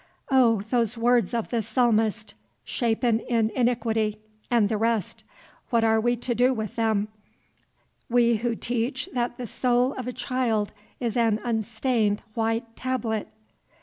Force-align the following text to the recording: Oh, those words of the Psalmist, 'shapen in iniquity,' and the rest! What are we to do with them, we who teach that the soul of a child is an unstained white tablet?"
Oh, 0.31 0.61
those 0.61 0.97
words 0.97 1.31
of 1.31 1.51
the 1.51 1.61
Psalmist, 1.61 2.33
'shapen 2.63 3.19
in 3.19 3.51
iniquity,' 3.51 4.17
and 4.49 4.67
the 4.67 4.75
rest! 4.75 5.23
What 5.69 5.83
are 5.83 6.01
we 6.01 6.15
to 6.15 6.33
do 6.33 6.55
with 6.55 6.75
them, 6.75 7.07
we 8.09 8.37
who 8.37 8.55
teach 8.55 9.09
that 9.13 9.37
the 9.37 9.45
soul 9.45 9.93
of 9.93 10.07
a 10.07 10.11
child 10.11 10.71
is 10.99 11.15
an 11.15 11.39
unstained 11.43 12.23
white 12.33 12.75
tablet?" 12.75 13.27